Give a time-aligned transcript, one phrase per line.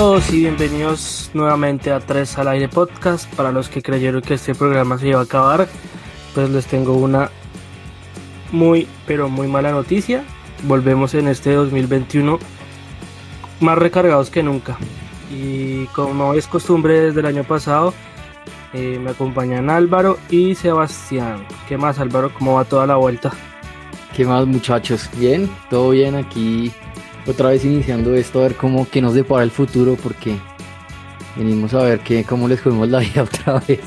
[0.00, 3.30] todos y bienvenidos nuevamente a Tres al Aire Podcast.
[3.34, 5.68] Para los que creyeron que este programa se iba a acabar,
[6.34, 7.30] pues les tengo una
[8.50, 10.24] muy, pero muy mala noticia.
[10.62, 12.38] Volvemos en este 2021
[13.60, 14.78] más recargados que nunca.
[15.30, 17.92] Y como es costumbre desde el año pasado,
[18.72, 21.46] eh, me acompañan Álvaro y Sebastián.
[21.68, 22.32] ¿Qué más Álvaro?
[22.32, 23.32] ¿Cómo va toda la vuelta?
[24.16, 25.10] ¿Qué más muchachos?
[25.18, 25.50] ¿Bien?
[25.68, 26.72] ¿Todo bien aquí?
[27.26, 30.36] Otra vez iniciando esto, a ver cómo que nos depara el futuro, porque
[31.36, 33.80] venimos a ver que, cómo les jugamos la vida otra vez.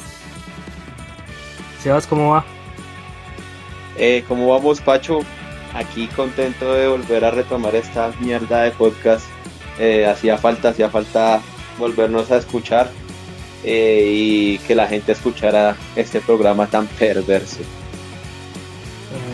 [1.81, 2.45] Sebas, ¿cómo va?
[3.97, 5.19] Eh, ¿Cómo vamos, Pacho?
[5.73, 9.25] Aquí contento de volver a retomar esta mierda de podcast.
[9.79, 11.41] Eh, hacía falta, hacía falta
[11.79, 12.91] volvernos a escuchar
[13.63, 17.61] eh, y que la gente escuchara este programa tan perverso.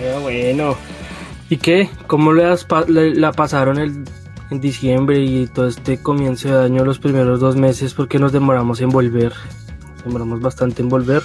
[0.02, 0.78] Ah, bueno,
[1.50, 1.89] ¿y qué?
[2.08, 4.03] ¿Cómo le, la pasaron el,
[4.50, 7.94] en diciembre y todo este comienzo de año, los primeros dos meses?
[7.94, 9.33] porque nos demoramos en volver?
[10.06, 11.22] demoramos bastante en volver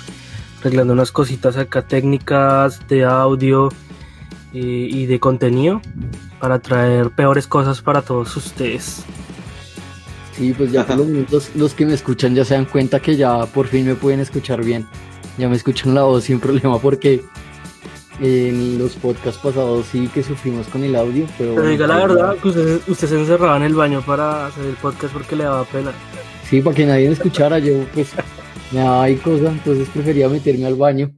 [0.64, 3.69] arreglando unas cositas acá técnicas de audio
[4.55, 5.83] eh, y de contenido
[6.41, 9.05] para traer peores cosas para todos ustedes.
[10.34, 10.86] Sí, pues ya
[11.31, 14.20] los, los que me escuchan ya se dan cuenta que ya por fin me pueden
[14.20, 14.86] escuchar bien.
[15.36, 17.22] Ya me escuchan la voz sin problema porque
[18.20, 21.26] en los podcasts pasados sí que sufrimos con el audio.
[21.38, 24.74] Pero, diga la verdad que usted, usted, se encerraba en el baño para hacer el
[24.74, 25.92] podcast porque le daba pena.
[26.44, 28.12] Sí, para que nadie me escuchara, yo pues
[28.76, 31.12] hay cosas, entonces prefería meterme al baño.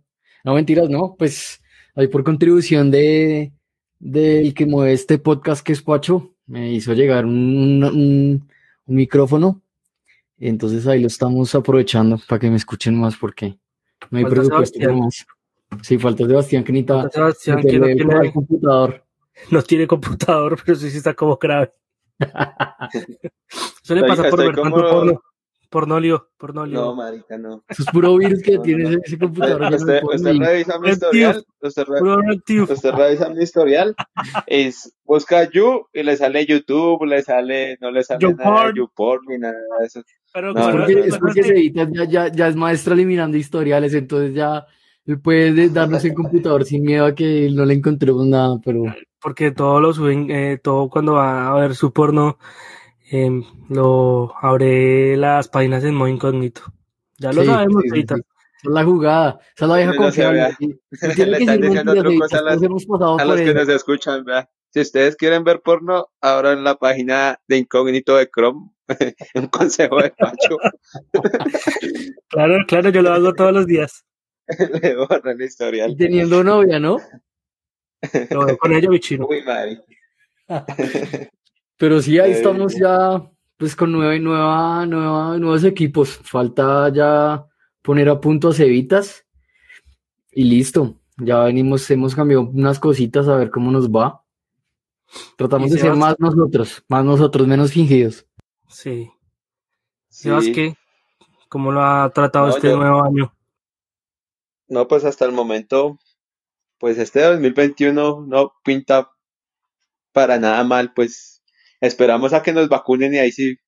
[0.44, 1.60] No, mentiras, no, pues
[1.94, 3.52] ahí por contribución de
[3.98, 8.48] del que mueve este podcast que es Pacho, me hizo llegar un, un,
[8.86, 9.62] micrófono.
[10.38, 13.58] Entonces ahí lo estamos aprovechando para que me escuchen más porque
[14.10, 15.26] no hay presupuesto más.
[15.82, 19.04] Sí, falta Sebastián que necesita Sebastián, que no tiene computador.
[19.50, 21.72] No tiene computador, pero sí, sí está como grave.
[22.18, 25.22] Eso le pasa por ver tanto porno.
[25.68, 26.80] Pornolio, pornolio.
[26.80, 27.64] No, marica, no.
[27.68, 29.74] Eso es puro virus que tiene ese computador.
[29.74, 30.00] Usted,
[30.38, 31.44] revisa mi historial.
[31.60, 33.94] Usted, revisa mi historial.
[34.46, 39.24] Es, busca You y le sale YouTube, le sale, no le sale nada de YouPorn
[39.28, 40.02] ni nada de eso.
[40.32, 44.64] Pero es porque, ya, ya, ya, es maestra eliminando historiales, entonces ya
[45.06, 48.82] él puede darnos el computador sin miedo a que no le encontremos nada, pero...
[49.20, 52.38] Porque todo lo suben, eh, todo cuando va a ver su porno
[53.08, 56.62] Em, lo abre las páginas en modo incógnito.
[57.18, 58.16] Ya lo sabemos ahorita.
[58.16, 58.22] es
[58.64, 60.56] la jugada, esa es la vieja confiable.
[60.90, 64.48] Le están diciendo trucos a, las, a los que nos escuchan, ¿verdad?
[64.70, 68.70] Si ustedes quieren ver porno, abran la página de incógnito de Chrome.
[69.34, 70.58] Un consejo de Pacho.
[72.28, 74.05] claro, claro, yo lo hago todos los días.
[74.82, 75.90] Le borran el historial.
[75.90, 76.98] Y teniendo novia, ¿no?
[78.58, 79.26] con ella, bichino.
[79.26, 79.82] Uy, madre.
[81.78, 83.22] Pero sí, ahí estamos ya,
[83.56, 86.18] pues con nueva y nueva, nueva, nuevos equipos.
[86.22, 87.44] Falta ya
[87.82, 89.26] poner a punto a Cevitas
[90.32, 90.98] y listo.
[91.18, 94.22] Ya venimos, hemos cambiado unas cositas a ver cómo nos va.
[95.36, 98.26] Tratamos de ser más nosotros, más nosotros, menos fingidos.
[98.68, 99.10] Sí.
[100.08, 100.74] ¿Sabes qué?
[101.48, 103.35] ¿Cómo lo ha tratado este nuevo año?
[104.68, 105.98] No, pues hasta el momento,
[106.78, 109.10] pues este 2021 no pinta
[110.12, 111.36] para nada mal, pues
[111.80, 113.58] Esperamos a que nos vacunen y ahí sí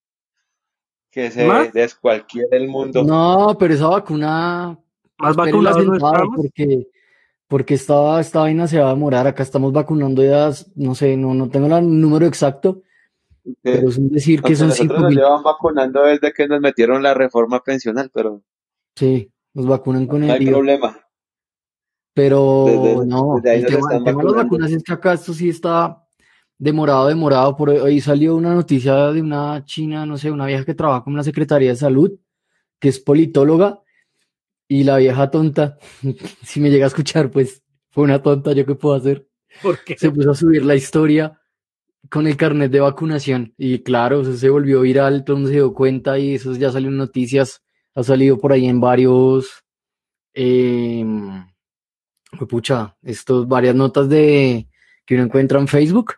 [1.11, 3.03] que se descualquiera el mundo.
[3.05, 4.79] No, pero esa vacuna.
[5.19, 5.99] Más vacunados
[6.37, 6.87] porque
[7.49, 9.27] porque esta, esta vaina se va a demorar.
[9.27, 12.83] Acá estamos vacunando ya, no sé, no, no tengo el número exacto,
[13.63, 17.61] pero es decir que son cinco nos llevan vacunando desde que nos metieron la reforma
[17.61, 18.43] pensional, pero.
[18.95, 20.29] Sí, nos vacunan con el.
[20.29, 20.99] No hay problema.
[22.15, 26.05] Pero no, el tema, el tema de las vacunas es que acá esto sí está
[26.59, 27.57] demorado, demorado.
[27.57, 31.15] Por hoy salió una noticia de una china, no sé, una vieja que trabaja con
[31.15, 32.13] la Secretaría de Salud,
[32.81, 33.83] que es politóloga,
[34.69, 35.79] y la vieja tonta,
[36.43, 39.27] si me llega a escuchar, pues fue una tonta, ¿yo qué puedo hacer?
[39.63, 41.41] porque Se puso a subir la historia
[42.11, 45.57] con el carnet de vacunación y claro, eso se volvió viral, todo el mundo se
[45.57, 47.63] dio cuenta y eso ya salió en noticias,
[47.99, 49.65] ha salido por ahí en varios,
[50.33, 51.05] eh,
[52.49, 54.69] pucha, estos, varias notas de
[55.05, 56.15] que uno encuentra en Facebook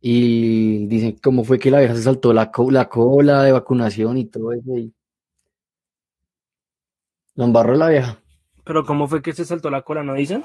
[0.00, 4.24] y dicen cómo fue que la vieja se saltó la, la cola de vacunación y
[4.24, 4.78] todo eso.
[4.78, 4.94] Y...
[7.34, 8.18] Lo embarró la vieja.
[8.64, 10.02] ¿Pero cómo fue que se saltó la cola?
[10.02, 10.42] ¿No dicen?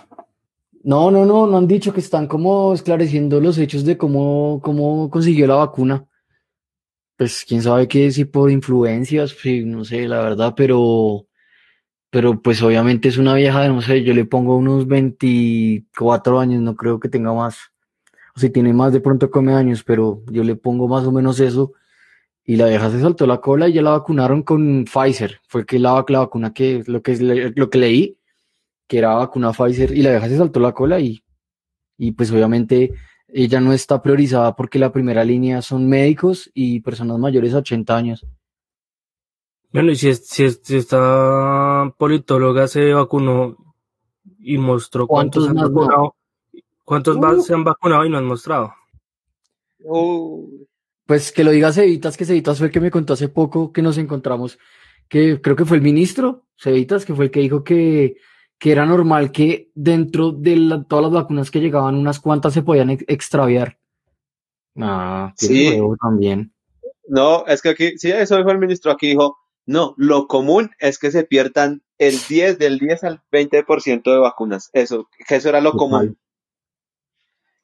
[0.84, 5.10] No, no, no, no han dicho que están como esclareciendo los hechos de cómo, cómo
[5.10, 6.06] consiguió la vacuna.
[7.20, 11.28] Pues quién sabe qué, si por influencias, sí, no sé, la verdad, pero,
[12.10, 16.62] pero pues obviamente es una vieja de, no sé, yo le pongo unos 24 años,
[16.62, 17.58] no creo que tenga más
[18.38, 21.74] si tiene más de pronto come años, pero yo le pongo más o menos eso
[22.46, 25.42] y la vieja se saltó la cola y ya la vacunaron con Pfizer.
[25.46, 28.18] Fue que la, la vacuna que lo que, lo que leí,
[28.88, 31.22] que era vacuna Pfizer, y la vieja se saltó la cola y,
[31.98, 32.94] y pues obviamente
[33.34, 37.96] ella no está priorizada porque la primera línea son médicos y personas mayores a 80
[37.96, 38.26] años.
[39.72, 43.56] Bueno, y si, si, esta politóloga se vacunó
[44.40, 46.16] y mostró cuántos, han vacunado,
[46.84, 47.42] cuántos uh.
[47.42, 48.74] se han vacunado y no han mostrado.
[49.84, 50.66] Uh.
[51.06, 53.82] Pues que lo diga Cevitas, que Cevitas fue el que me contó hace poco que
[53.82, 54.58] nos encontramos,
[55.08, 58.18] que creo que fue el ministro Cevitas, que fue el que dijo que,
[58.60, 62.92] que era normal que dentro de todas las vacunas que llegaban, unas cuantas se podían
[62.92, 63.80] extraviar.
[64.78, 65.80] Ah, sí.
[66.02, 66.54] también.
[67.08, 71.00] No, es que aquí, sí, eso dijo el ministro, aquí dijo, no, lo común es
[71.00, 74.70] que se pierdan el 10, del 10 al 20% de vacunas.
[74.74, 76.18] Eso, que eso era lo común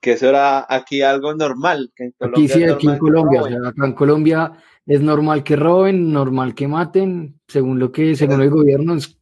[0.05, 1.91] que eso era aquí algo normal.
[1.95, 4.51] Que aquí sí, aquí en Colombia, o sea, acá en Colombia
[4.85, 9.17] es normal que roben, normal que maten, según lo que, según el gobierno, es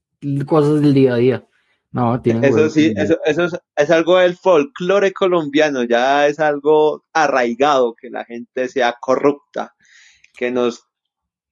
[0.46, 1.48] cosas del día a día.
[1.94, 7.94] No, tiene eso sí, eso, eso es, algo del folclore colombiano, ya es algo arraigado,
[7.94, 9.76] que la gente sea corrupta,
[10.36, 10.84] que nos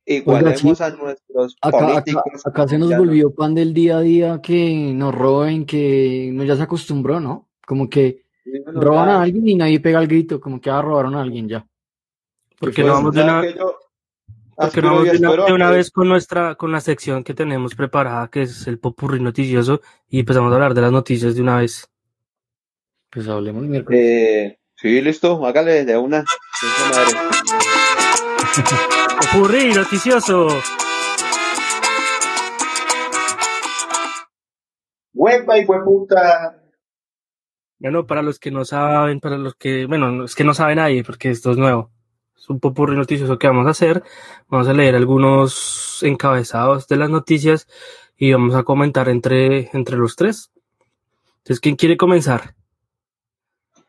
[0.05, 2.41] igualemos a nuestros políticos.
[2.43, 6.55] Acá, se nos volvió pan del día a día que nos roben, que no ya
[6.55, 7.47] se acostumbró, ¿no?
[7.65, 8.23] Como que
[8.65, 11.65] Roban a alguien y nadie pega el grito, como que ah, robaron a alguien ya.
[12.59, 13.43] Porque no vamos de una,
[14.55, 18.43] porque no vamos de una, vez con nuestra, con la sección que tenemos preparada, que
[18.43, 21.89] es el popurri noticioso, y empezamos a hablar de las noticias de una vez.
[23.09, 24.01] Pues hablemos miércoles.
[24.01, 26.23] Eh, sí, listo, hágale de una.
[29.21, 30.47] popurri noticioso.
[35.13, 36.57] Huepa y puta.
[37.79, 41.03] Bueno, para los que no saben, para los que, bueno, es que no sabe nadie
[41.03, 41.91] porque esto es nuevo.
[42.41, 44.01] Es un popurrí noticioso que vamos a hacer.
[44.49, 47.67] Vamos a leer algunos encabezados de las noticias
[48.17, 50.51] y vamos a comentar entre, entre los tres.
[51.37, 52.55] Entonces, ¿quién quiere comenzar?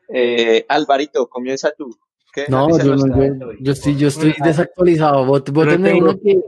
[0.09, 1.97] Eh, Alvarito, comienza tú.
[2.49, 2.95] No, yo,
[3.59, 5.25] yo, estoy, yo estoy desactualizado.
[5.25, 6.39] Vos, vos uno que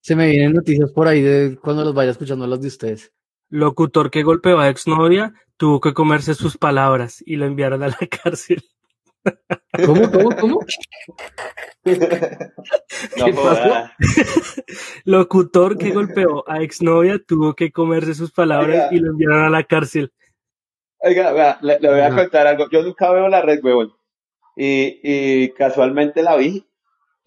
[0.00, 3.12] se me vienen noticias por ahí de cuando los vaya escuchando las de ustedes.
[3.48, 7.96] Locutor que golpeó a exnovia tuvo que comerse sus palabras y lo enviaron a la
[8.22, 8.62] cárcel.
[9.84, 10.60] ¿Cómo, cómo, cómo?
[11.84, 13.90] ¿Qué pasó?
[15.04, 19.64] Locutor que golpeó a exnovia tuvo que comerse sus palabras y lo enviaron a la
[19.64, 20.12] cárcel.
[20.98, 22.68] Oiga, le, voy a contar algo.
[22.70, 23.92] Yo nunca veo la red, huevón.
[24.56, 26.66] Y, y casualmente la vi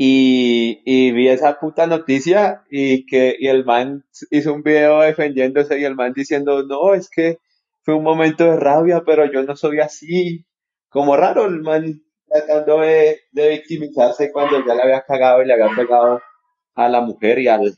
[0.01, 5.79] y, y, vi esa puta noticia y que y el man hizo un video defendiéndose
[5.79, 7.37] y el man diciendo, no, es que
[7.83, 10.45] fue un momento de rabia, pero yo no soy así.
[10.89, 15.53] Como raro el man tratando de, de victimizarse cuando ya le había cagado y le
[15.53, 16.21] había pegado
[16.75, 17.75] a la mujer y al,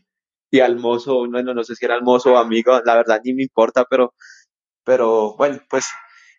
[0.49, 3.21] y al mozo, no, no, no sé si era el mozo o amigo, la verdad
[3.23, 4.13] ni me importa, pero,
[4.83, 5.89] pero bueno, pues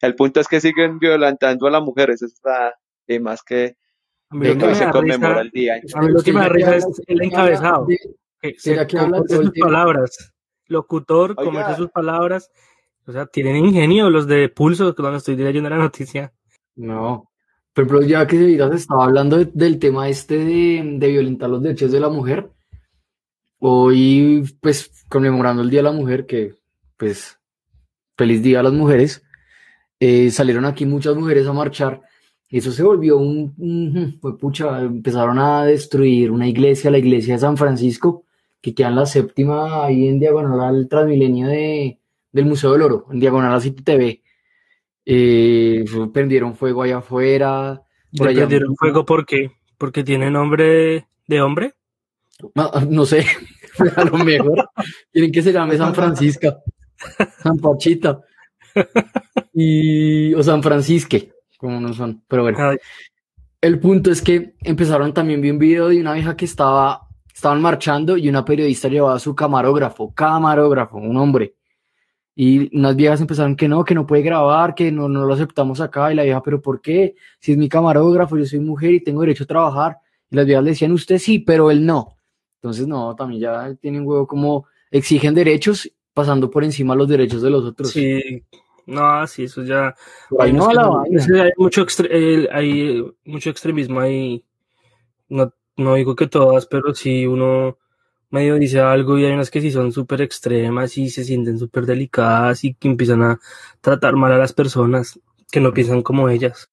[0.01, 2.75] el punto es que siguen violentando a la mujer, eso está
[3.07, 3.77] y más que
[4.41, 5.81] que se conmemora el día.
[5.95, 7.87] A mí lo que me risa es el encabezado.
[8.57, 10.33] Se comete sus palabras.
[10.67, 12.51] Locutor, comete sus palabras.
[13.07, 16.33] O sea, tienen ingenio los de pulso cuando estoy leyendo la noticia.
[16.77, 17.31] No.
[17.73, 21.91] Por ejemplo, ya que se estaba hablando del tema este de, de, violentar los derechos
[21.91, 22.51] de la mujer,
[23.59, 26.55] hoy, pues, conmemorando el Día de la Mujer, que,
[26.97, 27.39] pues,
[28.17, 29.23] feliz día a las mujeres,
[30.01, 32.03] eh, salieron aquí muchas mujeres a marchar
[32.53, 37.57] eso se volvió un, fue pucha, empezaron a destruir una iglesia, la iglesia de San
[37.57, 38.27] Francisco,
[38.61, 41.99] que queda en la séptima, ahí en diagonal al Transmilenio de,
[42.31, 44.22] del Museo del Oro, en diagonal a City TV.
[45.05, 47.83] Eh, prendieron fuego allá afuera.
[48.17, 49.51] Por ¿Prendieron fuego por qué?
[49.79, 51.75] ¿Porque tiene nombre de hombre?
[52.89, 53.25] No, sé,
[53.97, 54.69] a lo mejor
[55.13, 56.63] quieren que se llame San Francisco,
[57.43, 58.21] San Pachita,
[59.53, 61.33] y, o San Francisque
[61.63, 62.25] como no son.
[62.27, 62.59] Pero bueno.
[63.61, 67.63] El punto es que empezaron también, vi un video de una vieja que estaba, estaban
[67.63, 71.55] marchando y una periodista llevaba a su camarógrafo, camarógrafo, un hombre.
[72.35, 75.81] Y unas viejas empezaron que no, que no puede grabar, que no, no lo aceptamos
[75.81, 76.13] acá.
[76.13, 77.15] Y la vieja, pero ¿por qué?
[77.39, 79.99] Si es mi camarógrafo, yo soy mujer y tengo derecho a trabajar.
[80.31, 82.17] Y las viejas le decían, usted sí, pero él no.
[82.57, 87.51] Entonces, no, también ya tienen huevo como exigen derechos pasando por encima los derechos de
[87.51, 87.91] los otros.
[87.91, 88.45] Sí,
[88.87, 89.95] no, sí, eso ya.
[90.39, 91.87] Hay, mucho
[92.53, 94.45] hay mucho extremismo ahí.
[95.29, 97.79] No, no digo que todas, pero si uno
[98.33, 101.87] medio dice algo y hay unas que sí son súper extremas y se sienten súper
[101.87, 103.39] delicadas y que empiezan a
[103.81, 105.21] tratar mal a las personas
[105.51, 106.69] que no piensan como ellas.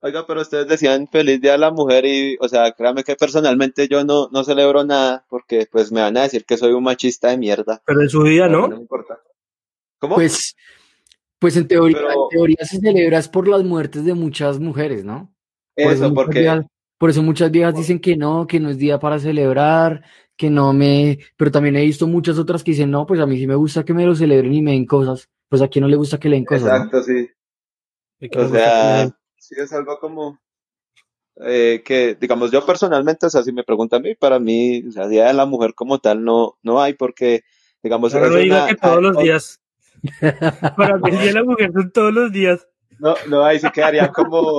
[0.00, 3.86] Oiga, pero ustedes decían feliz día a la mujer y, o sea, créame que personalmente
[3.86, 7.28] yo no, no celebro nada porque pues me van a decir que soy un machista
[7.28, 7.80] de mierda.
[7.86, 8.62] Pero en su día, ¿no?
[8.62, 9.20] No me importa.
[10.00, 10.16] ¿Cómo?
[10.16, 10.56] Pues,
[11.38, 15.04] pues en teoría, Pero- en teoría se celebra es por las muertes de muchas mujeres,
[15.04, 15.32] ¿no?
[15.76, 16.66] Por Eso, porque viejas-
[16.98, 20.02] por eso muchas viejas dicen que no, que no es día para celebrar,
[20.36, 21.18] que no me...
[21.36, 23.84] Pero también he visto muchas otras que dicen, no, pues a mí sí me gusta
[23.84, 25.28] que me lo celebren y me den cosas.
[25.48, 26.76] Pues a quien no le gusta que le den cosas, ¿no?
[26.76, 27.28] Exacto, sí.
[28.20, 30.38] Y que O sea, den- sí es algo como
[31.44, 34.92] eh, que, digamos, yo personalmente, o sea, si me preguntan a mí, para mí, o
[34.92, 37.42] sea, Día de la Mujer como tal no, no hay porque,
[37.82, 39.58] digamos, es no diga una- que todos los hay- días.
[40.76, 42.66] Para mí el día de la mujer son todos los días.
[42.98, 44.58] No, no, ahí sí quedaría como,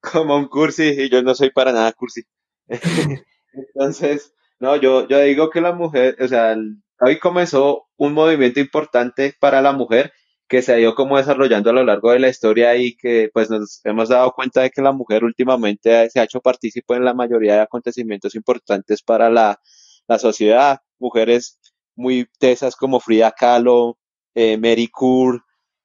[0.00, 2.22] como un cursi y yo no soy para nada cursi.
[3.52, 6.56] Entonces, no, yo, yo digo que la mujer, o sea,
[7.00, 10.12] hoy comenzó un movimiento importante para la mujer
[10.48, 13.50] que se ha ido como desarrollando a lo largo de la historia y que pues
[13.50, 17.14] nos hemos dado cuenta de que la mujer últimamente se ha hecho partícipe en la
[17.14, 19.60] mayoría de acontecimientos importantes para la,
[20.08, 20.80] la sociedad.
[20.98, 21.58] Mujeres
[21.94, 23.98] muy tesas como Frida Kahlo,
[24.34, 24.90] eh, Mary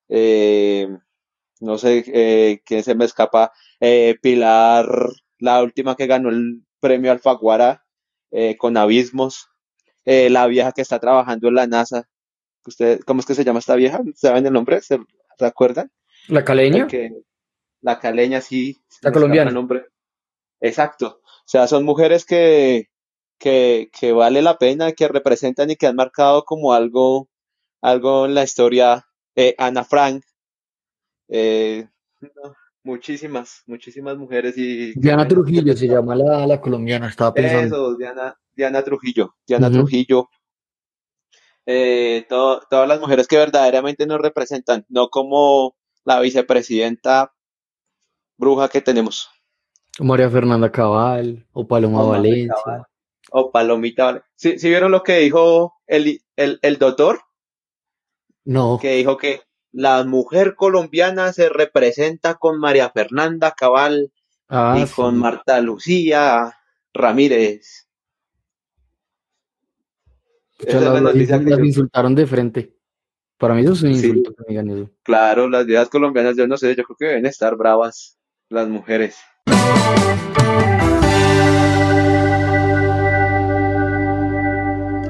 [0.09, 0.87] eh,
[1.59, 4.87] no sé eh, quién se me escapa, eh, Pilar,
[5.39, 7.82] la última que ganó el premio Alfaguara
[8.33, 9.47] eh, con Abismos,
[10.05, 12.09] eh, la vieja que está trabajando en la NASA.
[12.65, 14.01] ¿Usted, ¿Cómo es que se llama esta vieja?
[14.15, 14.81] ¿Saben el nombre?
[14.81, 14.99] ¿Se
[15.39, 15.91] acuerdan?
[16.27, 16.79] ¿La caleña?
[16.79, 17.11] La, que-
[17.81, 18.81] la caleña, sí.
[19.01, 19.49] La colombiana.
[19.49, 19.85] el nombre.
[20.61, 21.21] Exacto.
[21.25, 22.89] O sea, son mujeres que,
[23.37, 27.29] que, que vale la pena, que representan y que han marcado como algo,
[27.81, 29.05] algo en la historia.
[29.35, 30.23] Eh, Ana Frank,
[31.27, 31.87] eh,
[32.21, 35.27] no, muchísimas, muchísimas mujeres y Diana.
[35.27, 37.75] Trujillo se llama la, la colombiana, estaba pensando.
[37.75, 39.71] Eso, Diana, Diana Trujillo, Diana.
[39.71, 40.29] Trujillo.
[41.65, 47.33] Eh, to- todas las mujeres que verdaderamente nos representan, no como la vicepresidenta
[48.37, 49.29] bruja que tenemos.
[49.99, 52.53] María Fernanda Cabal o Paloma O Valencia.
[52.65, 52.83] Cabal,
[53.31, 54.21] O Palomita, ¿vale?
[54.35, 57.21] ¿Sí, sí vieron lo que dijo el, el, el doctor?
[58.45, 59.41] No, Que dijo que
[59.73, 64.11] la mujer colombiana se representa con María Fernanda Cabal
[64.47, 65.17] ah, y con.
[65.17, 66.55] Marta Lucía
[66.93, 67.87] Ramírez.
[70.57, 72.73] Pucha, Esa es la las, las noticia insul- que las yo- insultaron de frente.
[73.37, 74.07] Para mí eso es un Sí.
[74.07, 74.91] insulto que me digan eso.
[75.03, 78.17] Claro, las viejas colombianas, yo no sé, yo creo que deben estar bravas
[78.49, 79.17] las mujeres.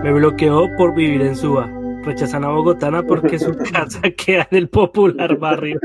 [0.03, 1.69] Me bloqueó por vivir en Suba.
[2.03, 5.79] Rechazan a Bogotana porque su casa queda en el popular barrio.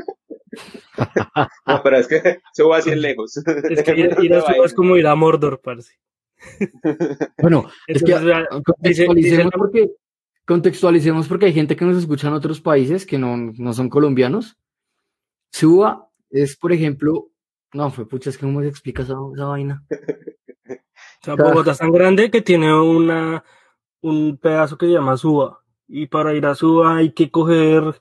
[1.67, 3.37] No, pero es que subo así en lejos.
[3.37, 5.95] Es que ir, ir a Suba es como ir a Mordor, parce.
[7.41, 8.13] Bueno, es que
[8.65, 9.91] contextualicemos dice porque
[10.47, 14.57] contextualicemos porque hay gente que nos escucha en otros países que no, no son colombianos.
[15.53, 17.31] Suba es, por ejemplo,
[17.73, 19.85] no, fue pucha, es que cómo se explica esa, esa vaina.
[19.91, 23.45] O sea, Bogotá es tan grande que tiene una,
[24.01, 25.58] un pedazo que se llama Suba.
[25.88, 28.00] Y para ir a Suba hay que coger,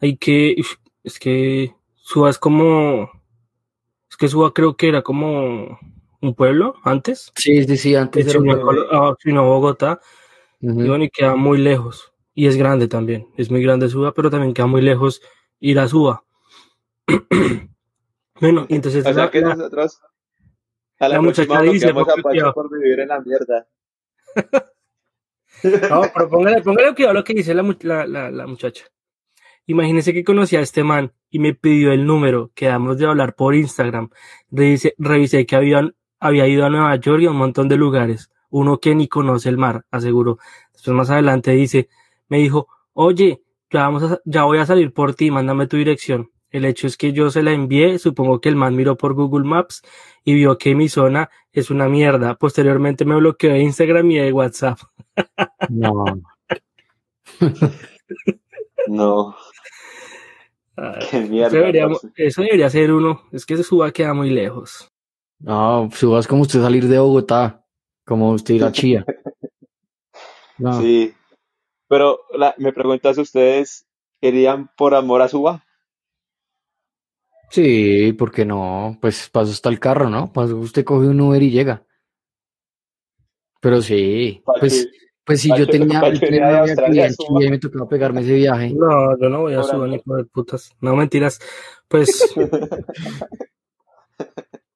[0.00, 0.56] hay que,
[1.02, 3.10] es que Suba es como,
[4.08, 5.78] es que Suba creo que era como
[6.20, 7.32] un pueblo antes.
[7.34, 8.86] Sí, sí, sí, antes era un no, pueblo.
[8.92, 10.00] ah, si no Bogotá.
[10.60, 12.12] Y bueno, y queda muy lejos.
[12.34, 13.26] Y es grande también.
[13.36, 15.20] Es muy grande Suba, pero también queda muy lejos
[15.58, 16.22] ir a Suba.
[18.40, 20.00] bueno, y entonces O sea la- que nosotros
[21.00, 23.66] a la, la muchacha dice, bloqueamos a por vivir en la mierda.
[25.62, 27.62] No, pero póngale, póngale cuidado lo que dice la,
[28.06, 28.84] la, la, muchacha.
[29.66, 32.50] Imagínese que conocí a este man y me pidió el número.
[32.54, 34.10] Quedamos de hablar por Instagram.
[34.50, 38.30] Revisé, que había ido a Nueva York y a un montón de lugares.
[38.50, 40.38] Uno que ni conoce el mar, aseguró.
[40.72, 41.88] Después más adelante dice,
[42.28, 46.30] me dijo, oye, ya, vamos ya voy a salir por ti, mándame tu dirección.
[46.50, 49.44] El hecho es que yo se la envié, supongo que el man miró por Google
[49.48, 49.82] Maps
[50.24, 52.34] y vio que mi zona es una mierda.
[52.36, 54.78] Posteriormente me bloqueó de Instagram y de WhatsApp.
[55.68, 56.04] No,
[58.88, 59.36] No,
[60.76, 61.50] Ay, qué Eso mierda.
[61.58, 63.22] debería, eso debería ser uno.
[63.32, 64.88] Es que ese suba queda muy lejos.
[65.38, 67.64] no, Suba es como usted salir de Bogotá,
[68.06, 69.04] como usted ir a Chía.
[70.58, 71.14] No, Sí,
[71.88, 73.86] pero la, me preguntas, ¿ustedes
[74.20, 75.64] irían por amor a Suba?
[77.50, 78.98] Sí, ¿por qué no?
[79.00, 80.32] Pues paso está el carro, ¿no?
[80.32, 81.84] Paso usted coge un Uber y llega.
[83.60, 84.88] Pero sí, pues,
[85.24, 87.10] pues si yo tenía, yo tenía de a.
[87.10, 88.72] Chía y me tocaba pegarme ese viaje.
[88.74, 89.88] No, yo no voy a amor.
[89.88, 90.74] ni por putas.
[90.80, 91.38] No, mentiras.
[91.88, 92.34] Pues,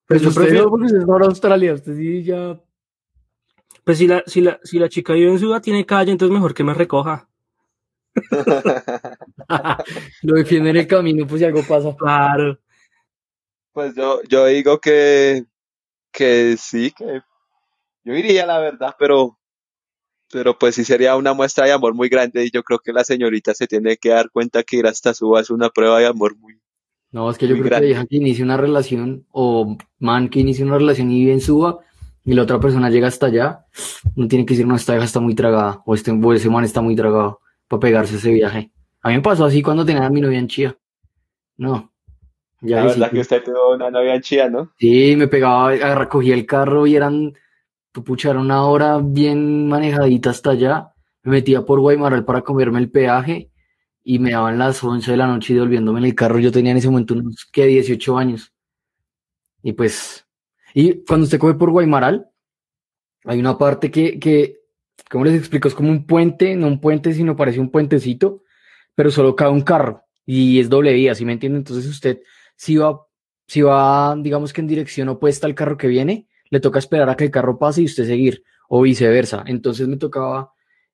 [0.06, 2.60] Pues yo prefiero- porque usted es para Australia, usted sí ya.
[3.84, 6.54] pues si la, si la, si la chica vive en suba, tiene calle, entonces mejor
[6.54, 7.28] que me recoja.
[10.22, 11.94] Lo defiende en el camino, pues si algo pasa.
[11.98, 12.58] Claro.
[13.74, 15.44] Pues yo, yo digo que,
[16.12, 17.22] que sí, que
[18.04, 19.38] yo iría, la verdad, pero,
[20.32, 23.04] pero pues sí sería una muestra de amor muy grande y yo creo que la
[23.04, 26.36] señorita se tiene que dar cuenta que ir hasta Suba es una prueba de amor
[26.38, 26.60] muy,
[27.10, 27.88] No, es que yo creo grande.
[27.88, 31.40] que vieja que inicia una relación o man que inicia una relación y vive en
[31.40, 31.80] Suba
[32.24, 33.66] y la otra persona llega hasta allá,
[34.16, 36.64] no tiene que decir, no, esta vieja está muy tragada o, este, o ese man
[36.64, 38.72] está muy tragado para pegarse ese viaje.
[39.02, 40.78] A mí me pasó así cuando tenía a mi novia en Chía.
[41.56, 41.93] No,
[42.64, 44.72] ya la verdad sí, que usted tuvo una novia Chía, ¿no?
[44.78, 47.34] sí, me pegaba, recogía el carro y eran,
[47.92, 50.92] pucha, era una hora bien manejadita hasta allá.
[51.22, 53.50] Me metía por Guaymaral para comerme el peaje
[54.02, 56.38] y me daban las 11 de la noche y devolviéndome en el carro.
[56.38, 57.66] Yo tenía en ese momento unos, ¿qué?
[57.66, 58.52] 18 años.
[59.62, 60.26] Y pues,
[60.74, 62.28] y cuando usted coge por Guaymaral,
[63.24, 64.58] hay una parte que, que,
[65.10, 65.68] ¿cómo les explico?
[65.68, 68.42] Es como un puente, no un puente, sino parece un puentecito,
[68.94, 71.58] pero solo cabe un carro y es doble vía, ¿sí me entiende?
[71.58, 72.20] Entonces usted,
[72.56, 73.00] si va,
[73.46, 77.16] si va, digamos que en dirección opuesta al carro que viene, le toca esperar a
[77.16, 79.44] que el carro pase y usted seguir, o viceversa.
[79.46, 80.52] Entonces me tocaba,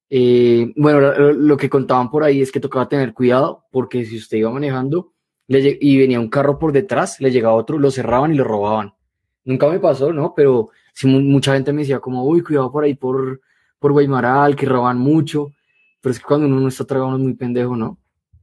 [0.09, 1.01] eh, bueno,
[1.33, 5.13] lo, que contaban por ahí es que tocaba tener cuidado, porque si usted iba manejando
[5.49, 8.95] y venía un carro por detrás, le llegaba otro, lo cerraban y lo robaban.
[9.45, 10.33] Nunca me pasó, ¿no?
[10.35, 13.41] Pero sí, mu- mucha gente me decía como, uy, cuidado por ahí por,
[13.79, 15.49] por Guaymaral, que roban mucho.
[16.01, 17.99] Pero es que cuando uno no está tragado es muy pendejo, ¿no?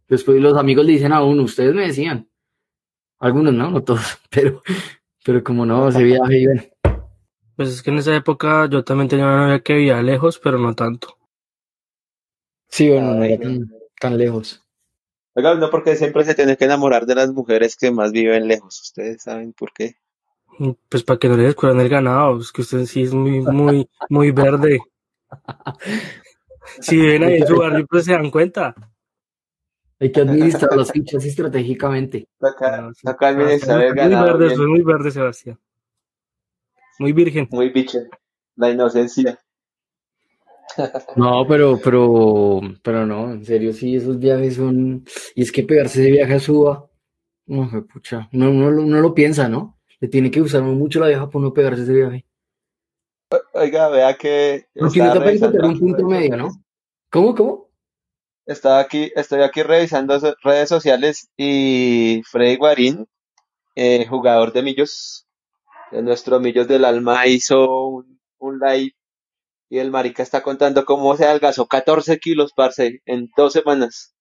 [0.09, 2.27] Después los amigos le dicen a uno, ustedes me decían.
[3.19, 4.61] Algunos no, no todos, pero,
[5.25, 6.63] pero como no, ese viaje, y bueno,
[7.55, 10.57] Pues es que en esa época yo también tenía una novia que vivía lejos, pero
[10.59, 11.17] no tanto.
[12.69, 14.63] sí, bueno, no era tan, tan lejos.
[15.35, 18.81] Oiga, no porque siempre se tiene que enamorar de las mujeres que más viven lejos.
[18.81, 19.95] Ustedes saben por qué.
[20.59, 23.41] Y, Pues para que no le descubran el ganado, es que usted sí es muy,
[23.41, 24.79] muy, muy verde.
[26.81, 28.75] Si ven ahí en su barrio, pues se dan cuenta.
[29.99, 32.27] Hay que administrar las fichas estratégicamente.
[32.39, 35.59] No, toca administrar el muy ganado verde, muy verde, Sebastián.
[36.99, 37.47] Muy virgen.
[37.51, 38.07] Muy biche.
[38.55, 39.39] La inocencia.
[41.15, 46.01] No, pero, pero, pero no, en serio, sí, esos viajes son, y es que pegarse
[46.01, 46.87] ese viaje a Suba,
[47.47, 49.79] no, pucha, uno, uno, lo- uno lo piensa, ¿no?
[49.99, 52.25] Le tiene que usar mucho la vieja para no pegarse ese viaje.
[53.53, 56.49] Oiga, vea que Porque no te puede revisando encontrar un punto medio, ¿no?
[57.09, 57.66] ¿Cómo, cómo?
[58.47, 63.05] Estaba aquí, estoy aquí revisando redes sociales y Freddy Guarín,
[63.75, 65.27] eh, jugador de Millos,
[65.91, 68.95] de nuestro Millos del Alma, hizo un, un live
[69.69, 74.15] y el marica está contando cómo se adelgazó 14 kilos, parce, en dos semanas.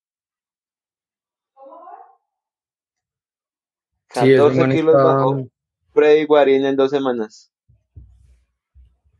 [4.11, 5.49] Sí, ese 14 man kilos está, bajó
[5.95, 7.53] Freddy Guarín en dos semanas.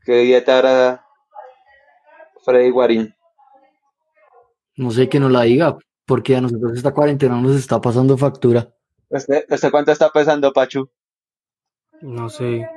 [0.03, 1.05] ¿Qué dieta hará
[2.43, 3.16] Freddy Guarín?
[4.77, 8.73] No sé que nos la diga, porque a nosotros esta cuarentena nos está pasando factura.
[9.09, 10.89] ¿Este, este cuánto está pesando, Pachu?
[12.01, 12.67] No sé.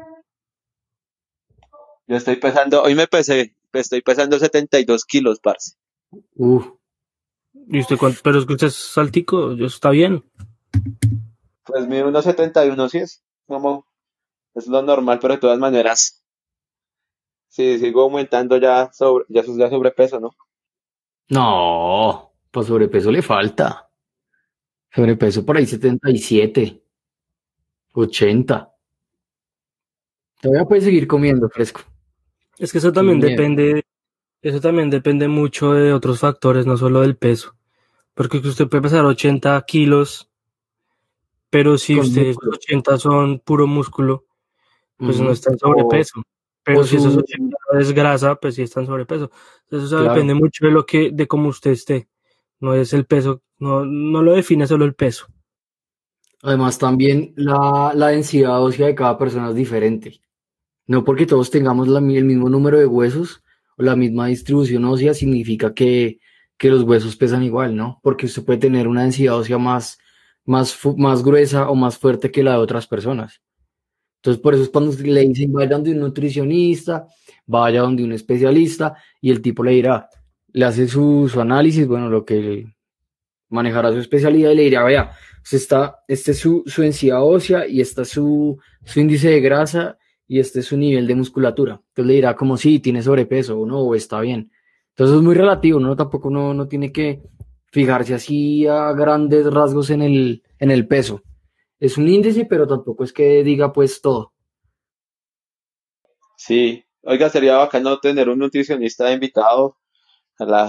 [2.06, 5.76] Yo estoy pesando, hoy me pesé, estoy pesando 72 kilos, parce.
[6.34, 6.66] Uf,
[7.68, 8.20] ¿Y usted cuánto?
[8.24, 10.24] Pero es que usted es saltico, eso está bien.
[11.64, 13.86] Pues mi 1.71 sí es como,
[14.54, 16.24] es lo normal, pero de todas maneras,
[17.48, 20.34] si sigo aumentando ya sobre, ya ya sobrepeso, ¿no?
[21.31, 23.88] No, pues sobrepeso le falta.
[24.93, 26.83] Sobrepeso por ahí 77,
[27.93, 28.71] 80.
[30.40, 31.83] Todavía puede seguir comiendo fresco.
[32.59, 33.43] Es que eso también Sin miedo.
[33.43, 33.85] depende,
[34.43, 37.55] eso también depende mucho de otros factores, no solo del peso.
[38.14, 40.29] Porque usted puede pesar 80 kilos,
[41.49, 42.53] pero si Con ustedes músculo.
[42.55, 44.25] 80 son puro músculo,
[44.97, 46.23] pues no está en sobrepeso.
[46.64, 49.31] Pero si esos su- 80 es grasa, pues sí está en sobrepeso.
[49.70, 50.12] Eso Claro.
[50.12, 52.09] depende mucho de lo que, de cómo usted esté.
[52.61, 55.27] No es el peso, no, no lo define solo el peso.
[56.42, 60.20] Además, también la, la densidad ósea de cada persona es diferente.
[60.87, 63.42] No porque todos tengamos la el mismo número de huesos
[63.77, 66.18] o la misma distribución ósea significa que,
[66.59, 68.01] que los huesos pesan igual, ¿no?
[68.03, 69.99] Porque usted puede tener una densidad ósea más,
[70.44, 73.40] más, más gruesa o más fuerte que la de otras personas.
[74.20, 77.06] Entonces, por eso es cuando le dicen vaya donde un nutricionista,
[77.46, 80.09] vaya donde un especialista, y el tipo le dirá,
[80.52, 82.66] le hace su, su análisis, bueno, lo que
[83.48, 85.11] manejará su especialidad y le dirá,
[85.42, 89.40] usted está, este es su, su densidad ósea y este es su, su índice de
[89.40, 91.80] grasa y este es su nivel de musculatura.
[91.88, 94.52] Entonces le dirá como sí, tiene sobrepeso o no, o está bien.
[94.90, 95.96] Entonces es muy relativo, ¿no?
[95.96, 97.22] Tampoco uno no tiene que
[97.72, 101.22] fijarse así a grandes rasgos en el, en el peso.
[101.81, 104.33] Es un índice, pero tampoco es que diga pues todo.
[106.37, 109.77] Sí, oiga, sería bacano tener un nutricionista invitado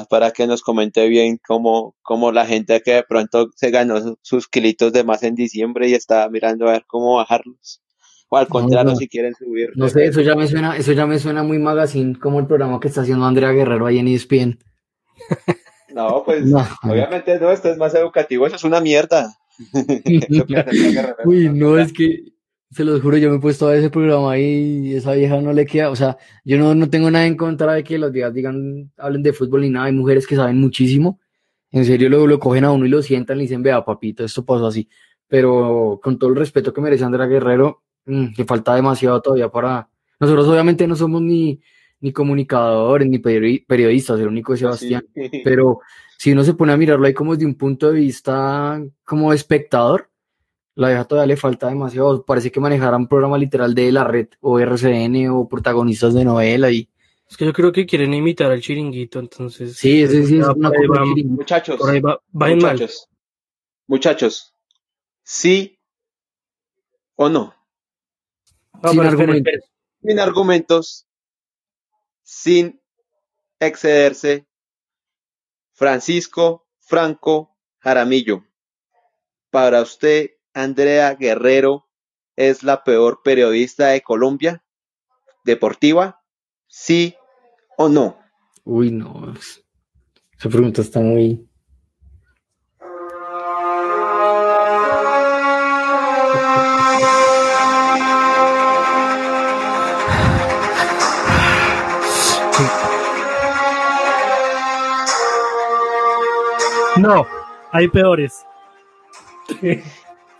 [0.09, 4.47] para que nos comente bien cómo, cómo la gente que de pronto se ganó sus
[4.47, 7.81] kilitos de más en diciembre y está mirando a ver cómo bajarlos.
[8.29, 8.97] O al contrario, no.
[8.97, 9.71] si quieren subir.
[9.75, 12.79] No sé, eso ya me suena, eso ya me suena muy magazine como el programa
[12.79, 14.59] que está haciendo Andrea Guerrero ahí en ESPN.
[15.93, 16.65] No, pues No.
[16.83, 19.37] obviamente no, esto es más educativo, eso es una mierda.
[21.25, 22.31] Uy, no, es que,
[22.71, 25.65] se los juro, yo me he puesto a ese programa y esa vieja no le
[25.65, 28.91] queda, o sea, yo no, no tengo nada en contra de que las viejas digan,
[28.97, 31.19] hablen de fútbol ni nada, hay mujeres que saben muchísimo,
[31.71, 34.45] en serio lo, lo cogen a uno y lo sientan y dicen, vea, papito, esto
[34.45, 34.87] pasó así,
[35.27, 39.89] pero con todo el respeto que merece Andrea Guerrero, mm, que falta demasiado todavía para,
[40.19, 41.59] nosotros obviamente no somos ni,
[42.01, 45.29] ni comunicadores, ni peri- periodistas, el único es Sebastián, Sí.
[45.43, 45.79] pero
[46.17, 50.09] si uno se pone a mirarlo ahí como desde un punto de vista como espectador,
[50.75, 52.23] la vieja todavía le falta demasiado.
[52.25, 56.69] Parece que manejara un programa literal de la red o RCN o protagonistas de novela
[56.71, 56.89] y
[57.29, 59.75] Es que yo creo que quieren imitar al chiringuito, entonces.
[59.77, 61.05] sí, ese sí es una por cosa va-.
[61.25, 62.55] Muchachos, por ahí va, va mal.
[62.55, 63.07] muchachos,
[63.87, 64.53] muchachos,
[65.23, 65.77] sí
[67.15, 67.53] o no,
[68.81, 69.49] No, Sin pero espere, argumento.
[69.49, 69.63] espere.
[70.03, 71.07] sin argumentos,
[72.23, 72.81] sin
[73.59, 74.47] excederse,
[75.73, 78.45] Francisco Franco Jaramillo.
[79.49, 81.87] Para usted, Andrea Guerrero
[82.35, 84.63] es la peor periodista de Colombia,
[85.43, 86.21] deportiva,
[86.67, 87.15] sí
[87.77, 88.19] o no.
[88.63, 89.33] Uy, no.
[89.33, 89.63] es-
[90.37, 91.49] Esa pregunta está muy.
[107.01, 107.25] No,
[107.71, 108.45] hay peores.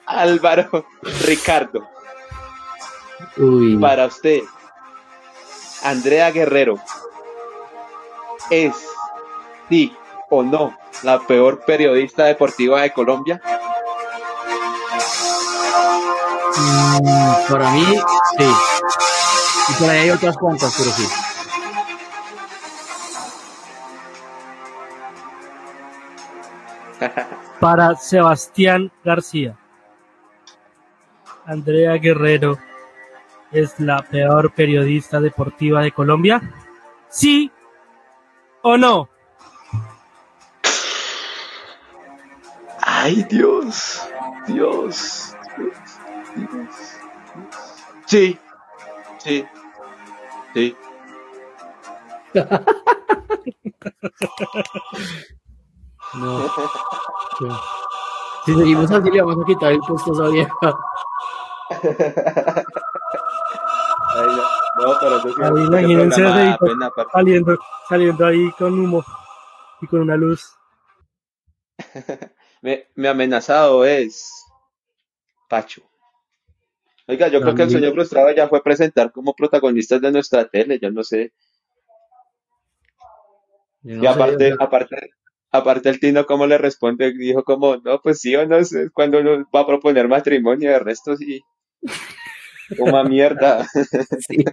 [0.05, 0.85] Álvaro
[1.25, 1.87] Ricardo,
[3.35, 4.41] Uy, para usted,
[5.83, 6.75] Andrea Guerrero
[8.51, 8.75] es,
[9.69, 9.95] sí
[10.29, 13.41] o no, la peor periodista deportiva de Colombia.
[17.01, 17.85] mm, para mí,
[18.37, 18.51] sí.
[19.69, 21.30] Y por ahí hay otras cuantas, pero sí.
[27.61, 29.55] Para Sebastián García.
[31.45, 32.57] Andrea Guerrero
[33.51, 36.41] es la peor periodista deportiva de Colombia.
[37.07, 37.51] ¿Sí
[38.63, 39.09] o no?
[42.81, 44.09] Ay, Dios,
[44.47, 45.77] Dios, Dios,
[46.35, 46.75] Dios.
[48.07, 48.39] Sí,
[49.19, 49.45] sí,
[50.55, 50.75] sí.
[56.13, 56.51] No.
[58.45, 60.79] Si seguimos así, le vamos a quitar el puesto a esa vieja.
[64.81, 67.11] No, pero imagínense parce.
[67.11, 69.03] Saliendo, saliendo ahí con humo
[69.81, 70.55] y con una luz.
[72.63, 74.45] Me, me amenazado es
[75.49, 75.81] Pacho.
[77.07, 80.77] Oiga, yo creo que el sueño frustrado ya fue presentar como protagonistas de nuestra tele,
[80.79, 81.33] yo no sé.
[83.81, 85.09] Yo Y no aparte, aparte,
[85.51, 89.19] aparte el Tino cómo le responde, dijo como, no, pues sí o no, es cuando
[89.19, 91.41] uno va a proponer matrimonio, de resto sí.
[92.77, 93.67] Como mierda.
[93.67, 94.45] Sí.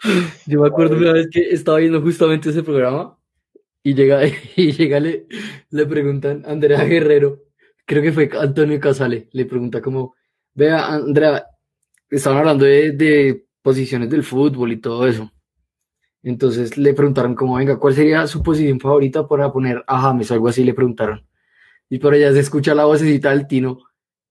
[0.46, 3.18] Yo me acuerdo una vez que estaba viendo justamente ese programa
[3.82, 4.20] y llega,
[4.56, 5.26] y llega le,
[5.70, 7.42] le preguntan a Andrea Guerrero,
[7.84, 10.14] creo que fue Antonio Casale, le pregunta como,
[10.54, 11.46] vea, Andrea,
[12.10, 15.30] estaban hablando de, de posiciones del fútbol y todo eso.
[16.26, 20.32] Entonces le preguntaron como, venga, ¿cuál sería su posición favorita para poner a James?
[20.32, 21.24] Algo así le preguntaron.
[21.88, 23.78] Y por allá se escucha la vocecita del Tino,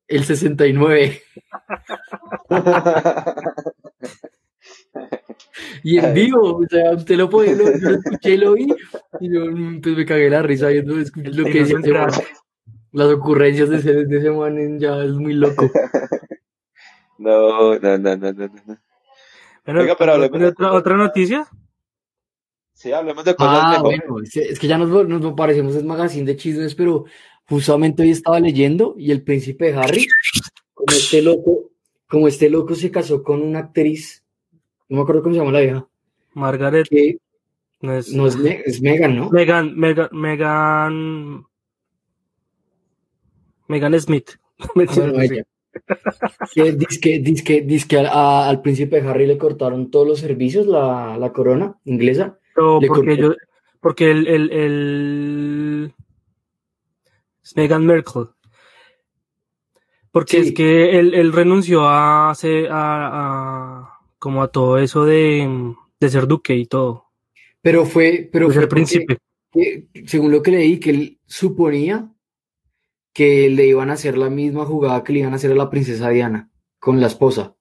[0.07, 1.21] el 69.
[5.83, 8.67] Y en vivo, o sea, usted lo puede, lo, yo lo escuché y lo vi,
[9.19, 12.09] y yo mm, pues me cagué la risa viendo lo que decía ese man.
[12.91, 15.69] Las ocurrencias de ese, de ese man en- ya es muy loco.
[17.17, 18.77] No, no, no, no, no, no.
[19.65, 21.47] Bueno, Oiga, pero hablemos ¿tiene de otra, otra noticia?
[22.85, 23.99] Sí, hablemos de cosas Ah, mejores.
[24.07, 27.05] bueno, es, es que ya nos, nos parecemos es magazine de chismes, pero
[27.49, 30.05] justamente hoy estaba leyendo y el príncipe Harry,
[30.75, 31.71] como este loco,
[32.07, 34.23] como este loco se casó con una actriz,
[34.87, 35.87] no me acuerdo cómo se llama la vieja,
[36.35, 37.17] Margaret que
[37.81, 39.31] no es, no es, Me- es Megan, ¿no?
[39.31, 41.45] Megan, Megan, Megan,
[43.67, 44.29] Megan Smith.
[44.75, 45.43] Bueno, ella.
[46.53, 51.17] Que dizque, dizque, dizque al, a- al príncipe Harry le cortaron todos los servicios, la,
[51.17, 52.37] la corona inglesa.
[52.55, 53.35] Pero Le porque yo,
[53.81, 55.93] porque el, el, el
[57.43, 58.29] es Meghan Merkel.
[60.11, 60.47] Porque Sí.
[60.49, 62.33] es que él, él renunció a, a,
[62.71, 67.05] a- como a todo eso de, de ser duque y todo.
[67.61, 69.17] Pero fue, pero Pues fue el porque- príncipe.
[69.51, 72.11] que, según lo que leí, que él suponía
[73.13, 75.69] que le iban a hacer la misma jugada que le iban a hacer a la
[75.69, 77.55] princesa Diana con la esposa.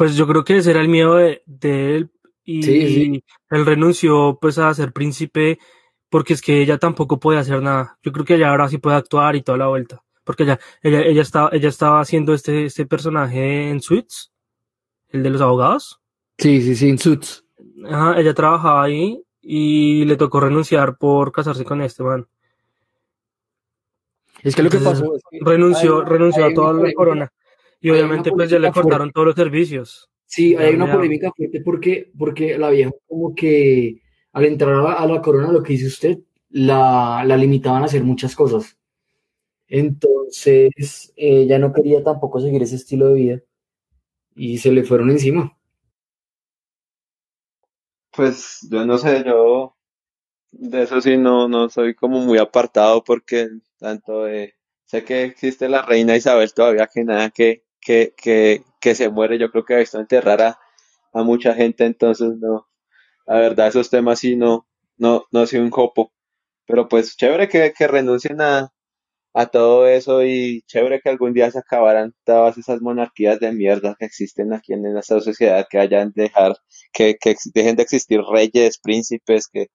[0.00, 2.10] Pues yo creo que ese era el miedo de, de él
[2.42, 3.24] y Sí, sí.
[3.50, 5.58] él renunció pues a ser príncipe
[6.08, 7.98] porque es que ella tampoco puede hacer nada.
[8.02, 10.02] Yo creo que ella ahora sí puede actuar y toda la vuelta.
[10.24, 14.32] Porque ella, ella, ella estaba, ella estaba haciendo este, este personaje en Suits,
[15.10, 16.00] el de los abogados.
[16.38, 17.44] Sí, sí, sí, en Suits.
[17.84, 22.26] Ajá, ella trabajaba ahí y le tocó renunciar por casarse con este man.
[24.42, 27.30] Es que lo que pasó es que Renunció, hay renunció hay a toda la corona.
[27.80, 30.10] Y obviamente pues ya le cortaron todos los servicios.
[30.26, 34.82] Sí, hay una Ya, polémica fuerte porque, porque la vieja como que al entrar a
[34.82, 36.18] la, a la corona, lo que dice usted,
[36.50, 38.78] la, la limitaban a hacer muchas cosas.
[39.68, 43.40] Entonces, ella no quería tampoco seguir ese estilo de vida
[44.34, 45.56] y se le fueron encima.
[48.12, 49.76] Pues yo no sé, yo
[50.52, 54.54] de eso sí no, no soy como muy apartado porque tanto de,
[54.86, 59.38] sé que existe la reina Isabel todavía que nada que, que, que, que se muere,
[59.38, 60.58] yo creo que ha visto enterrar a,
[61.12, 62.68] mucha gente, entonces no,
[63.26, 64.66] la verdad esos temas sí no,
[64.96, 66.12] no, no soy un copo,
[66.66, 68.72] pero pues chévere que, que renuncien a,
[69.32, 73.96] a todo eso y chévere que algún día se acabaran todas esas monarquías de mierda
[73.98, 76.56] que existen aquí en esta sociedad, que hayan dejar,
[76.92, 79.68] que, que dejen de existir reyes, príncipes, que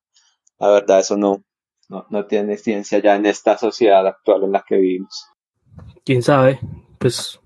[0.60, 1.44] la verdad eso no,
[1.89, 5.26] no, no tiene ciencia ya en esta sociedad actual en la que vivimos.
[6.04, 6.60] Quién sabe,
[7.00, 7.39] pues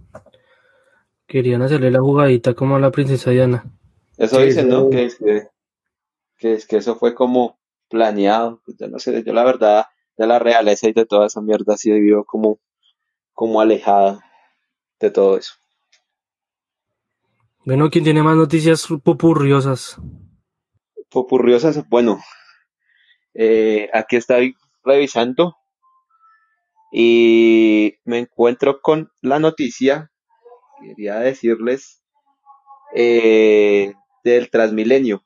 [1.30, 3.64] querían hacerle la jugadita como a la princesa Diana.
[4.18, 4.90] Eso Sí, dicen, ¿no?
[4.90, 5.48] Que, que,
[6.38, 8.62] que, es que eso fue como planeado.
[8.66, 9.86] Pues yo no sé, yo la verdad
[10.18, 12.60] de la realeza y de toda esa mierda sí vivo como,
[13.34, 14.20] como alejada
[15.00, 15.54] de todo eso.
[17.66, 19.98] Bueno, ¿quién tiene más noticias popurriosas?
[21.10, 22.20] Popurriosas, bueno,
[23.34, 25.56] eh, aquí estoy revisando
[26.92, 30.12] y me encuentro con la noticia,
[30.82, 32.02] quería decirles,
[32.94, 35.24] eh, del Transmilenio.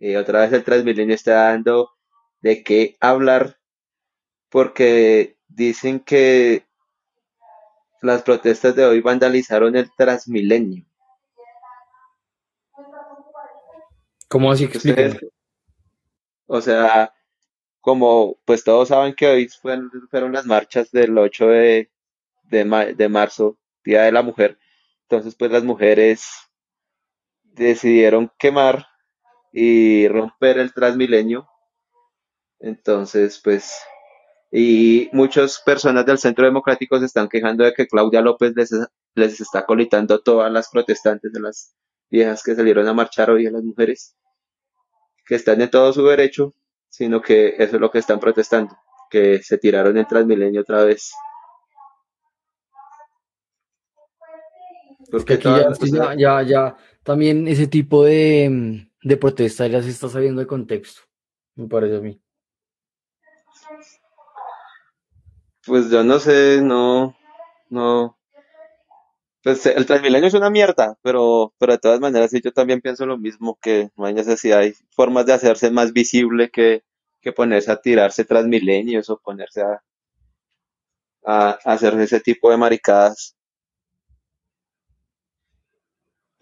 [0.00, 1.90] Eh, otra vez el Transmilenio está dando
[2.40, 3.58] de qué hablar
[4.50, 6.66] porque dicen que
[8.02, 10.84] las protestas de hoy vandalizaron el Transmilenio.
[14.28, 14.66] ¿Cómo así?
[14.66, 15.32] Ustedes, Explíqueme.
[16.46, 17.14] o sea,
[17.80, 21.90] como pues todos saben que hoy fueron, fueron las marchas del 8 de,
[22.44, 24.58] de, de marzo, Día de la Mujer,
[25.02, 26.26] entonces pues las mujeres
[27.42, 28.86] decidieron quemar
[29.52, 31.48] y romper el Transmilenio,
[32.58, 33.74] entonces pues,
[34.50, 38.70] y muchas personas del Centro Democrático se están quejando de que Claudia López les,
[39.14, 41.74] les está colitando todas las protestantes de las
[42.10, 44.16] viejas que salieron a marchar hoy a las mujeres,
[45.26, 46.52] que están en todo su derecho,
[46.88, 48.76] sino que eso es lo que están protestando,
[49.10, 51.12] que se tiraron el Transmilenio otra vez.
[54.98, 59.16] Es que Porque aquí todas ya, sí, ya, ya, también ese tipo de, mm, de
[59.16, 61.02] protesta ya se está saliendo de contexto,
[61.54, 62.20] me parece a mí.
[65.66, 67.16] Pues yo no sé, no,
[67.70, 68.18] no.
[69.42, 73.06] Pues el Transmilenio es una mierda, pero, pero de todas maneras sí yo también pienso
[73.06, 76.82] lo mismo, que no hay necesidad, hay formas de hacerse más visible que,
[77.20, 79.82] que ponerse a tirarse Transmilenios o ponerse a,
[81.24, 83.36] a, a hacer ese tipo de maricadas.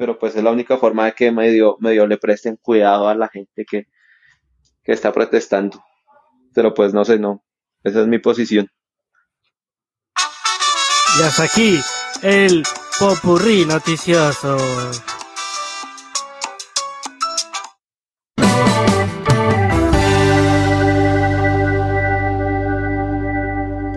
[0.02, 3.28] Pero pues es la única forma de que medio, medio le presten cuidado a la
[3.28, 3.86] gente que,
[4.82, 5.80] que está protestando.
[6.52, 7.44] Pero pues no sé, no.
[7.84, 8.68] Esa es mi posición.
[11.16, 11.78] Y hasta aquí
[12.20, 12.64] el
[12.98, 14.56] popurrí noticioso.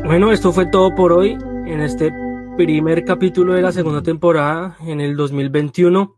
[0.04, 1.32] Bueno, esto fue todo por hoy
[1.66, 2.12] en este
[2.58, 6.16] primer capítulo de la segunda temporada en el 2021.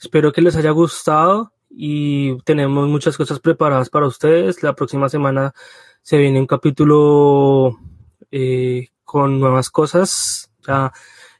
[0.00, 4.62] Espero que les haya gustado y tenemos muchas cosas preparadas para ustedes.
[4.62, 5.52] La próxima semana
[6.02, 7.78] se viene un capítulo
[8.30, 10.50] eh, con nuevas cosas.
[10.66, 10.92] Ya,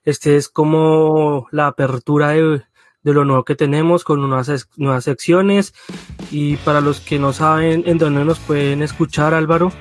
[0.05, 2.63] este es como la apertura de,
[3.03, 5.73] de lo nuevo que tenemos con unas nuevas secciones.
[6.31, 9.73] Y para los que no saben en dónde nos pueden escuchar, Álvaro,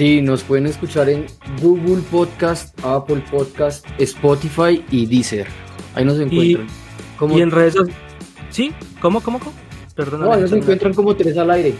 [0.00, 1.26] Sí, nos pueden escuchar en
[1.60, 5.46] Google Podcast, Apple Podcast, Spotify y Deezer.
[5.94, 6.68] Ahí nos encuentran.
[7.18, 8.02] Como- y en redes sociales.
[8.48, 8.72] ¿Sí?
[9.02, 9.52] ¿Cómo, cómo, cómo?
[9.94, 10.22] Perdón.
[10.22, 11.74] No, ahí nos encuentran como tres al aire.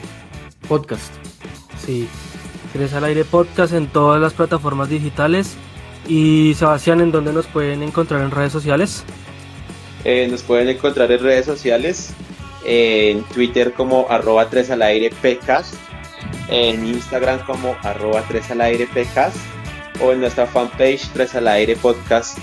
[0.68, 1.10] Podcast.
[1.82, 2.06] Sí.
[2.74, 5.54] Tres al aire podcast en todas las plataformas digitales.
[6.06, 9.02] Y Sebastián, ¿en dónde nos pueden encontrar en redes sociales?
[10.04, 12.12] Eh, nos pueden encontrar en redes sociales,
[12.66, 15.74] en Twitter como arroba 3 al aire pcast,
[16.48, 18.88] en Instagram como arroba 3 al aire
[20.02, 22.38] o en nuestra fanpage 3 al aire podcast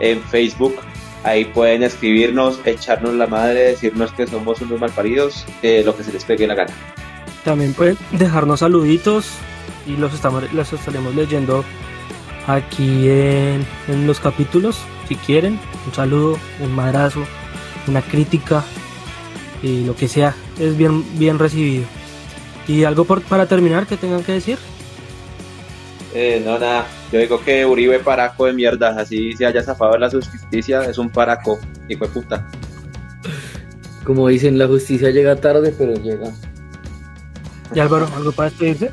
[0.00, 0.76] en Facebook.
[1.24, 6.24] Ahí pueden escribirnos, echarnos la madre, decirnos que somos unos malparidos, lo que se les
[6.24, 6.72] pegue la gana.
[7.44, 9.30] También pueden dejarnos saluditos
[9.86, 11.64] y los, estamos, los estaremos leyendo
[12.46, 15.58] aquí en, en los capítulos, si quieren.
[15.86, 17.24] Un saludo, un madrazo,
[17.88, 18.64] una crítica
[19.62, 21.84] y lo que sea es bien, bien recibido.
[22.68, 24.58] ¿Y algo por, para terminar que tengan que decir?
[26.14, 26.86] Eh, no, nada.
[27.10, 30.98] Yo digo que Uribe paraco de mierda, así se haya zafado de la justicia, es
[30.98, 32.46] un paraco, hijo de puta.
[34.04, 36.30] Como dicen, la justicia llega tarde, pero llega.
[37.74, 38.90] ¿Y Álvaro, algo para despedirse?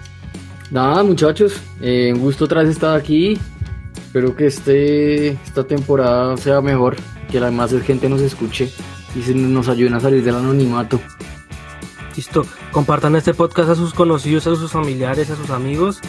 [0.71, 3.37] Nada, muchachos, eh, un gusto otra vez estar aquí.
[3.97, 6.95] Espero que este, esta temporada sea mejor,
[7.29, 8.71] que la más gente nos escuche
[9.13, 10.99] y se nos ayuden a salir del anonimato.
[12.15, 16.01] Listo, compartan este podcast a sus conocidos, a sus familiares, a sus amigos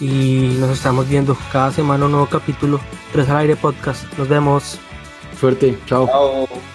[0.00, 2.80] y nos estamos viendo cada semana un nuevo capítulo
[3.12, 4.02] 3 al aire podcast.
[4.18, 4.80] Nos vemos.
[5.38, 6.08] Suerte, chao.
[6.08, 6.71] Chao.